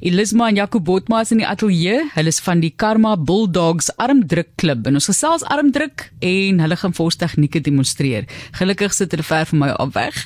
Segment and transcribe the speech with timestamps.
[0.00, 2.04] Elisma en Jaco Botma is in die ateljee.
[2.14, 4.86] Hulle is van die Karma Bulldogs armdruk klub.
[4.86, 8.28] En ons gesels armdruk en hulle gaan vir ons tegnieke demonstreer.
[8.60, 10.20] Gelukkig sit hulle ver van my af weg.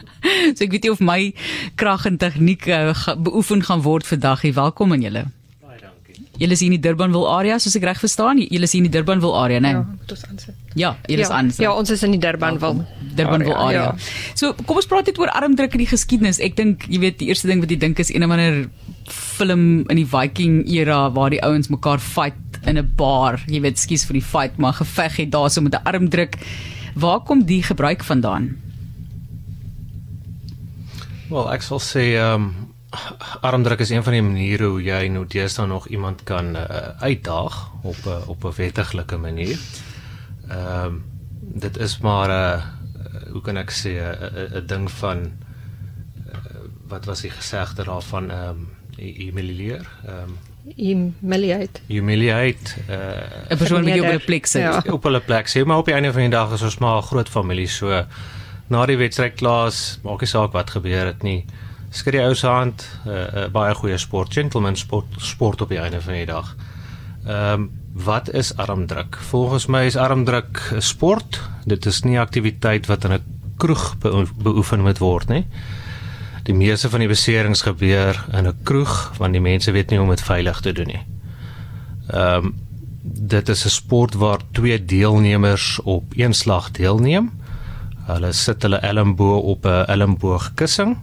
[0.56, 1.20] so ek weet nie of my
[1.76, 4.56] krag en tegniek uh, beoefen gaan word vandag nie.
[4.56, 5.28] Welkom aan julle.
[6.38, 8.38] Julle is hier in die Durbanville area, soos ek reg verstaan.
[8.44, 9.72] Julle is hier in die Durbanville area, né?
[9.74, 10.36] Ja, dit is aan.
[10.78, 11.50] Ja, julle is aan.
[11.58, 12.86] Ja, ons is in die Durbanville.
[13.18, 13.88] Durbanville area.
[13.88, 14.34] Ja.
[14.38, 16.38] So, kom ons praat net oor armdruk in die geskiedenis.
[16.38, 18.68] Ek dink, jy weet, die eerste ding wat jy dink is een of ander
[19.08, 23.42] film in die Viking era waar die ouens mekaar fight in 'n bar.
[23.46, 26.38] Jy weet, skuis vir die fight, maar geveg het daar so met 'n armdruk.
[26.94, 28.56] Waar kom die gebruik vandaan?
[31.28, 32.68] Wel, ek sal sê ehm um,
[33.40, 37.70] armdruk is een van die maniere hoe jy nou deesdae nog iemand kan uh, uitdaag
[37.82, 39.58] op 'n uh, op 'n wettiglike manier.
[40.48, 41.04] Ehm um,
[41.40, 46.34] dit is maar 'n uh, hoe kan ek sê 'n ding van uh,
[46.88, 50.16] wat was die gesegde daarvan ehm um, humiliate ehm?
[50.18, 50.38] Um,
[50.76, 51.80] humiliate.
[51.86, 52.92] Humiliate 'n
[53.52, 54.62] uh, persoon wat op 'n plek sit.
[54.62, 54.82] Ja.
[54.90, 57.02] op 'n plek sê maar op die einde van die dag is ons maar 'n
[57.02, 57.66] groot familie.
[57.66, 58.04] So
[58.66, 61.44] na die wedstryd klaas maak nie saak wat gebeur het nie.
[61.44, 65.68] skud die ou se hand 'n uh, uh, baie goeie sport gentleman sport sport op
[65.68, 66.56] die einde van die dag.
[67.26, 69.16] Ehm um, wat is armdruk?
[69.16, 71.40] Volgens my is armdruk 'n sport.
[71.64, 73.22] Dit is nie 'n aktiwiteit wat in 'n
[73.56, 73.96] kroeg
[74.42, 75.46] beoefen moet word nie.
[76.42, 80.08] Die meeste van die beserings gebeur in 'n kroeg want die mense weet nie hoe
[80.08, 81.04] om dit veilig te doen nie.
[82.08, 82.54] Ehm um,
[83.02, 87.30] dit is 'n sport waar twee deelnemers op een slag deelneem.
[88.06, 90.96] Hulle sit hulle elmboog op 'n elmboogkussing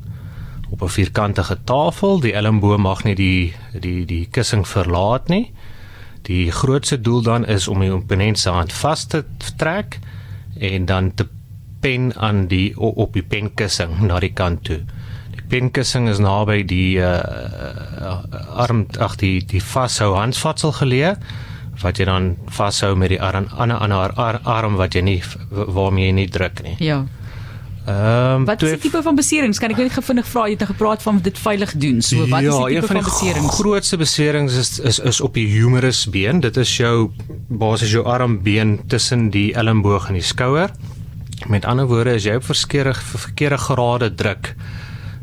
[0.75, 2.19] op 'n vierkantige tafel.
[2.19, 5.51] Die elmboog mag nie die die die kussing verlaat nie.
[6.21, 9.23] Die grootste doel dan is om die opponent se hand vas te
[9.57, 9.99] trek
[10.59, 11.27] en dan te
[11.79, 14.81] pen aan die op die penkussing na die kant toe.
[15.31, 21.15] Die penkussing is naby die uh, arm ag die die vashou handvatsel geleë
[21.81, 26.05] wat jy dan vashou met die arm ander ander ar, arm wat jy nie waarmee
[26.05, 26.75] jy nie druk nie.
[26.80, 27.05] Ja.
[27.85, 29.59] Ehm um, wat is die tipe van beserings?
[29.61, 31.99] Kan ek net gevindig vra jy het nou gepraat van dit veilig doen.
[32.01, 33.45] So wat ja, is die tipe van, van beserings?
[33.45, 36.41] Die grootste beserings is is is op die humerus been.
[36.41, 37.11] Dit is jou
[37.47, 40.73] basies jou armbeen tussen die elmboog en die skouer.
[41.45, 44.55] Met ander woorde, as jy op verskeie verkeerde grade druk,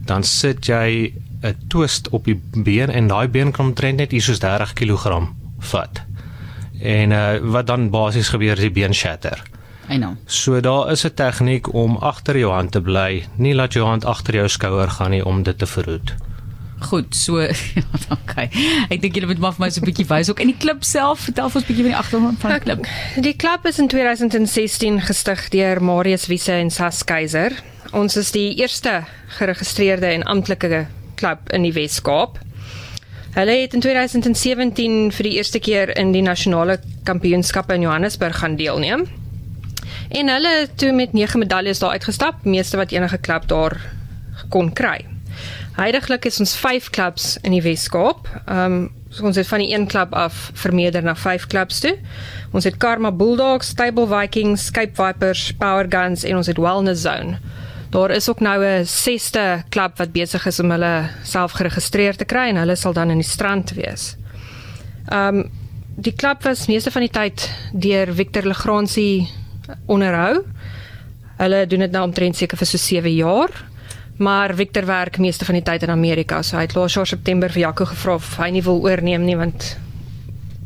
[0.07, 1.11] dan sit jy
[1.43, 5.19] 'n twist op die been en daai been kan omtrent net iets soos 30 kg
[5.59, 6.03] vat.
[6.79, 9.43] En uh, wat dan basies gebeur is die been shatter.
[9.91, 10.17] I know.
[10.27, 14.05] So daar is 'n tegniek om agter jou hand te bly, nie laat jou hand
[14.05, 16.15] agter jou skouer gaan nie om dit te verhoed.
[16.83, 17.39] Goed, so
[18.17, 18.51] okay.
[18.91, 20.85] Ek dink julle moet maar vir my so 'n bietjie wys ook in die klub
[20.85, 21.21] self.
[21.29, 22.87] Vertel vir ons 'n bietjie van die agtergrond van die klub.
[23.23, 27.53] Die klub is in 2016 gestig deur Marius Wise en Sas Keiser.
[27.93, 29.05] Ons is die eerste
[29.39, 32.39] geregistreerde en amptelike klub in die Wes-Kaap.
[33.33, 38.57] Hulle het in 2017 vir die eerste keer in die nasionale kampioenskappe in Johannesburg gaan
[38.57, 39.07] deelneem.
[40.13, 43.81] En hulle het toe met 9 medaljes daar uitgestap, meeste wat enige klub daar
[44.49, 45.07] kon kry.
[45.73, 48.29] Heidiglik is ons 5 klubs in die Wes-Kaap.
[48.45, 51.99] Ehm um, so ons het van die een klub af vermeerder na 5 klubs toe.
[52.53, 57.39] Ons het Karma Bulldogs, Stable Vikings, Cape Vipers, Power Guns en ons het Wellness Zone.
[57.91, 62.25] Daar is ook nou 'n 6ste klub wat besig is om hulle self geregistreer te
[62.25, 64.17] kry en hulle sal dan in die strand wees.
[65.09, 65.51] Ehm um,
[65.97, 69.29] die klub was meeste van die tyd deur Victor Legrandsie
[69.87, 70.43] onderhou.
[71.37, 73.55] Hulle doen dit nou omtrent seker vir so 7 jaar.
[74.23, 76.43] Maar Victor werk meeste van die tyd in Amerika.
[76.43, 79.39] So hy het laas jaar September vir Jaco gevra of hy nie wil oorneem nie
[79.41, 79.73] want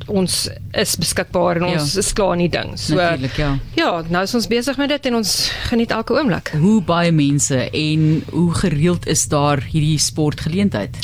[0.07, 0.35] ons
[0.77, 2.03] is beskikbaar en ons ja.
[2.03, 2.75] is klaar in die ding.
[2.79, 3.53] So Natuurlik, ja.
[3.79, 5.33] Ja, nou is ons besig met dit en ons
[5.71, 6.53] geniet elke oomblik.
[6.61, 10.99] Hoe baie mense en hoe gereeld is daar hierdie sportgeleentheid?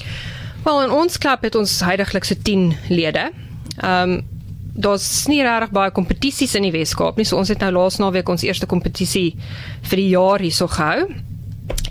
[0.62, 3.30] Wel, in ons klub het ons heidaglik so 10 lede.
[3.80, 4.20] Ehm um,
[4.74, 7.26] daar's nie regtig baie kompetisies in die Weskaap nie.
[7.28, 9.36] So ons het nou laas naweek ons eerste kompetisie
[9.90, 11.08] vir die jaar hierso gehou.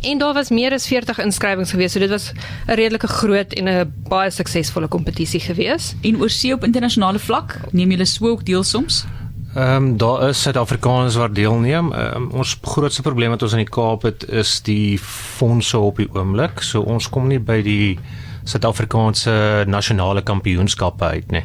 [0.02, 1.94] En daar was meer as 40 inskrywings gewees.
[1.94, 2.32] So dit was
[2.68, 5.96] 'n redelike groot en 'n baie suksesvolle kompetisie gewees.
[6.02, 9.06] En oorsee op internasionale vlak, neem julle so ook deel soms?
[9.56, 11.94] Ehm um, daar is Suid-Afrikaners wat deelneem.
[11.94, 16.08] Um, ons grootste probleem wat ons in die Kaap het is die fondse op die
[16.14, 16.62] oomblik.
[16.62, 18.00] So ons kom nie by die
[18.44, 21.44] Suid-Afrikaanse nasionale kampioenskappe uit nie.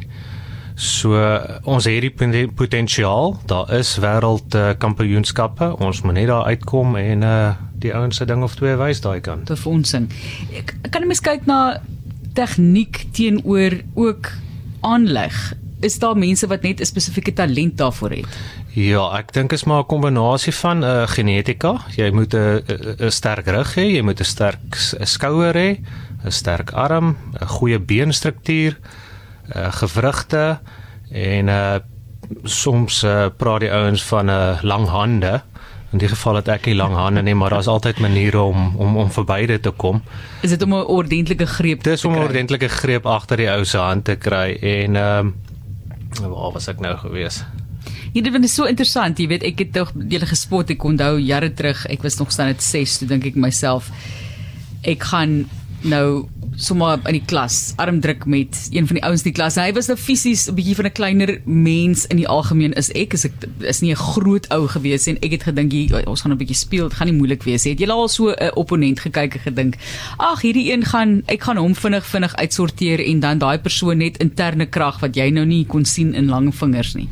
[0.77, 1.17] So
[1.65, 3.39] ons het hierdie potensiaal.
[3.49, 5.71] Daar is wêreld uh, kampioenskappe.
[5.81, 9.21] Ons moet net daar uitkom en uh die ouens se ding of twee wys daai
[9.21, 9.43] kan.
[9.45, 10.07] Te fondsen.
[10.57, 11.79] Ek kan net kyk na
[12.35, 14.31] tegniek teenoor ook
[14.81, 15.37] aanleg.
[15.85, 18.39] Is daar mense wat net 'n spesifieke talent daarvoor het?
[18.73, 21.85] Ja, ek dink is maar 'n kombinasie van uh, genetika.
[21.97, 22.65] Jy moet 'n
[23.01, 24.75] 'n sterk rug hê, jy moet 'n sterk
[25.05, 25.81] skouer hê,
[26.25, 29.06] 'n sterk arm, 'n goeie beenstruktuur, uh
[29.55, 30.59] gewrigte
[31.11, 31.77] en uh
[32.43, 35.43] soms uh, praat die ouens van 'n uh, lang hande.
[35.93, 38.97] In die geval het ek nie lang hande nie, maar daar's altyd maniere om om
[38.97, 40.03] om verby dit te kom.
[40.43, 41.83] Is dit om 'n ordentlike greep?
[41.83, 45.33] Dis om 'n ordentlike greep agter die ou se hand te kry en ehm
[46.23, 47.45] um, waar was ek nou gewees?
[48.13, 49.19] Ja, dit is so interessant.
[49.19, 50.71] Jy weet, ek het tog julle gespot.
[50.71, 53.91] Ek onthou jare terug, ek was nog staan net 6, toe dink ek myself
[54.87, 55.45] ek gaan
[55.87, 59.59] nou sommer in die klas arm druk met een van die ouens in die klas.
[59.61, 63.13] Hy was nou fisies 'n bietjie van 'n kleiner mens in die algemeen is ek
[63.13, 65.73] is ek is nie 'n groot ou gewees en ek het gedink
[66.07, 67.73] ons gaan 'n bietjie speel, dit gaan nie moeilik wees nie.
[67.73, 69.77] Het jy al so 'n opponent gekyk en gedink,
[70.19, 74.17] ag hierdie een gaan ek gaan hom vinnig vinnig uitsorteer en dan daai persoon net
[74.17, 77.09] interne krag wat jy nou nie kon sien in lang vingers nie.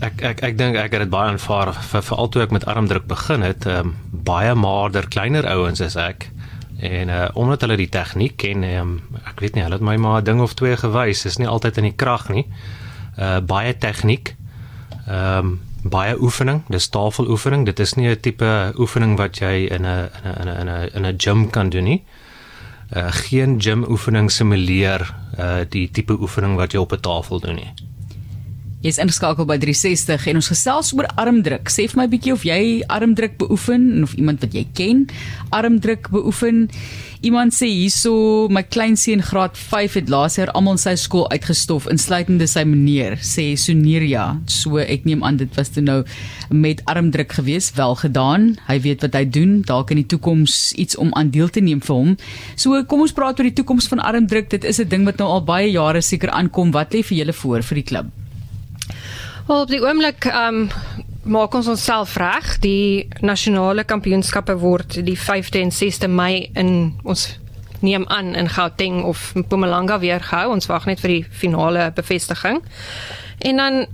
[0.00, 3.06] Ek ek ek dink ek het dit baie aanvaar vir veral toe ek met armdruk
[3.06, 6.30] begin het, um, baie maarder kleiner ouens as ek
[6.80, 10.20] En uh omdat hulle die tegniek ken, um, ek weet nie, hulle het my maar
[10.20, 12.46] 'n ding of twee gewys, is nie altyd in die krag nie.
[13.18, 14.36] Uh baie tegniek.
[15.06, 17.64] Ehm um, baie oefening, dis tafeloefening.
[17.66, 21.06] Dit is nie 'n tipe oefening wat jy in 'n in 'n in 'n in
[21.06, 22.04] 'n gym kan doen nie.
[22.96, 27.54] Uh geen gym oefening simuleer uh die tipe oefening wat jy op 'n tafel doen
[27.54, 27.72] nie.
[28.86, 31.66] Jy's ingeskakel by 360 en ons gesels oor armdruk.
[31.74, 35.00] Sê vir my bietjie of jy armdruk beoefen of iemand wat jy ken
[35.50, 36.68] armdruk beoefen.
[37.26, 42.46] Iemand sê hierso my kleinseun graad 5 het laas jaar almal sy skool uitgestof insluitende
[42.46, 44.28] sy meneer sê Soneria.
[44.46, 45.96] So ek neem aan dit was toe nou
[46.54, 48.52] met armdruk gewees, wel gedaan.
[48.68, 51.82] Hy weet wat hy doen, dalk in die toekoms iets om aan deel te neem
[51.82, 52.14] vir hom.
[52.54, 54.46] So kom ons praat oor die toekoms van armdruk.
[54.54, 56.70] Dit is 'n ding wat nou al baie jare seker aankom.
[56.70, 58.25] Wat lê vir julle voor vir die klub?
[59.46, 60.68] Wel op die oomblik um,
[61.22, 62.58] maak ons onsself reg.
[62.62, 66.70] Die nasionale kampioenskappe word die 5de en 6de Mei in
[67.04, 67.28] ons
[67.80, 70.50] neem aan in Gauteng of Mpumalanga weer gehou.
[70.54, 72.62] Ons wag net vir die finale bevestiging.
[73.38, 73.84] En dan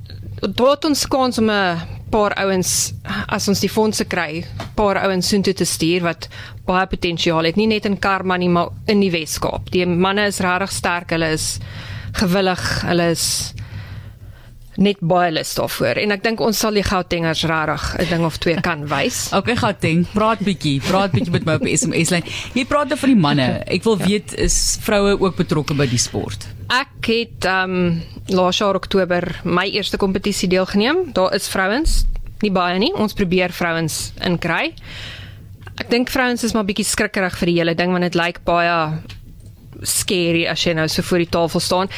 [0.57, 1.81] tot ons kans om 'n
[2.11, 2.93] paar ouens
[3.29, 4.45] as ons die fondse kry,
[4.77, 6.29] paar ouens soontoe te stuur wat
[6.67, 9.71] baie potensiaal het, nie net in Karma nie, maar in die Weskaap.
[9.71, 11.11] Die manne is regtig sterk.
[11.11, 11.59] Hulle is
[12.13, 12.83] gewillig.
[12.83, 13.55] Hulle is
[14.81, 18.39] net baie lus daarvoor en ek dink ons sal die Gautengers regtig 'n ding of
[18.39, 19.29] twee kan wys.
[19.39, 22.25] okay Gauteng, praat bietjie, praat bietjie met my op SMS lyn.
[22.55, 23.49] Jy praat dan nou van die manne.
[23.67, 24.07] Ek wil ja.
[24.07, 26.49] weet is vroue ook betrokke by die sport?
[26.73, 28.01] Ek het um,
[28.33, 31.13] laas jaar Oktober my eerste kompetisie deelgeneem.
[31.13, 32.05] Daar is vrouens,
[32.41, 32.93] nie baie nie.
[32.95, 34.73] Ons probeer vrouens inkry.
[35.81, 39.03] Ek dink vrouens is maar bietjie skrikkerig vir die hele ding want dit lyk baie
[39.83, 41.91] scary as jy nou so voor die tafel staan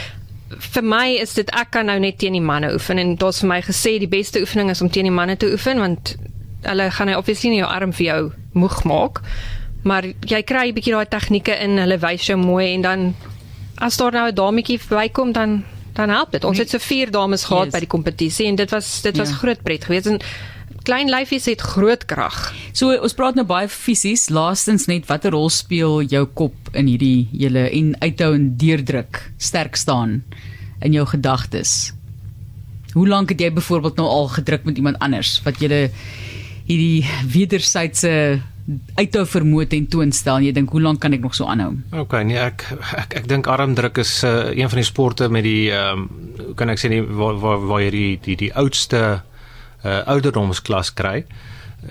[0.51, 3.49] vir my is dit ek kan nou net teen die manne oefen en is vir
[3.49, 6.17] my gesê die beste oefening is om teen die manne te oefen want
[6.65, 9.23] hulle gaan nou obviously nie jou arm vir jou moeg maak
[9.85, 13.15] maar jy kry 'n bietjie daai tegnieke in hulle wys jou mooi en dan
[13.77, 15.65] as daar nou 'n dametjie verbykom dan
[15.95, 17.75] dan help dit ons het so vier dames gehad yes.
[17.77, 19.41] by die kompetisie en dit was dit was ja.
[19.43, 20.21] groot pret geweest en
[20.85, 22.37] klein lyfies het groot krag.
[22.77, 27.29] So ons praat nou baie fisies, laastens net watter rol speel jou kop in hierdie
[27.33, 30.19] hele en uithou en deurdruk, sterk staan
[30.85, 31.95] in jou gedagtes.
[32.93, 35.89] Hoe lank het jy byvoorbeeld nou al gedruk met iemand anders wat jy
[36.69, 38.43] hierdie wederwysige
[38.97, 41.75] uithou vermoë ten toon stel en jy dink hoe lank kan ek nog so aanhou?
[42.01, 42.65] OK, nee, ek
[42.97, 46.55] ek ek dink armdruk is uh, een van die sporte met die ehm um, hoe
[46.59, 51.25] kan ek sê nie waar waar waar jy die die die oudste uh, ouderdomsklas kry.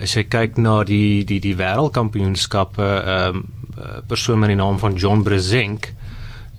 [0.02, 3.46] As jy kyk na die die die wêreldkampioenskappe, ehm um,
[4.08, 5.92] persoon met die naam van John Brezink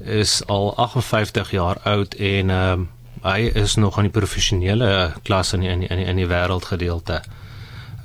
[0.03, 2.91] is al 58 jaar oud en ehm um,
[3.25, 7.19] hy is nog aan die professionele klas in in die, in die, in die wêreldgedeelte.
[7.19, 7.43] Ehm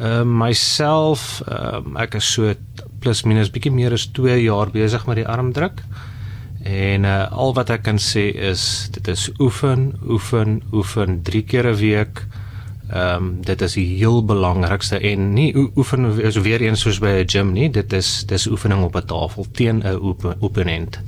[0.01, 2.55] uh, myself, ehm uh, ek is so
[3.01, 5.83] plus minus bietjie meer as 2 jaar besig met die armdruk.
[6.65, 11.71] En uh, al wat ek kan sê is dit is oefen, oefen, oefen 3 keer
[11.73, 12.25] 'n week.
[12.91, 17.23] Ehm um, dit is die heel belangrikste en nie oefen is weer eens soos by
[17.23, 21.01] 'n gym nie, dit is dis oefening op 'n tafel teen 'n opponent.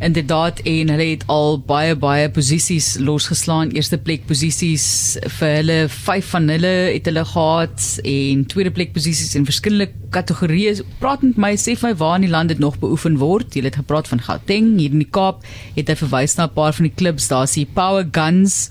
[0.00, 3.74] Inderdaad en hulle het al baie baie posisies losgeslaan.
[3.76, 4.86] Eerste plek posisies
[5.36, 10.86] vir hulle, vyf van hulle het hulle gehad en tweede plek posisies in verskillende kategorieë.
[11.02, 13.52] Praat met my, sê vir my waar in die land dit nog beoefen word.
[13.52, 15.44] Jy het gepraat van Gauteng, hier in die Kaap
[15.76, 17.28] het hy verwys na 'n paar van die klubs.
[17.28, 18.70] Daar's die Power Guns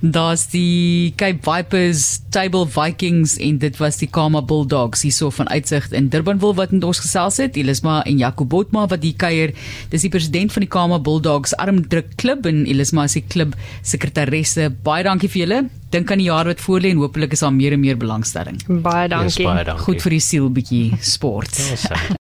[0.00, 5.90] Daar's die Cape Vipers, Table Vikings en dit was die Kama Bulldogs hierso van uitsig
[5.92, 7.58] in Durbanville wat ons gesels het.
[7.60, 9.54] Elisma en Jaco Botma wat die kuier.
[9.92, 14.70] Dis die president van die Kama Bulldogs Armdruk Klub en Elisma is die klub sekretaresse.
[14.84, 15.62] Baie dankie vir julle.
[15.94, 18.58] Dink aan die jaar wat voorlê en hopelik is daar meer en meer belangstelling.
[18.66, 19.44] Baie dankie.
[19.44, 19.84] Yes, baie dankie.
[19.86, 21.54] Goed vir die siel bietjie sport.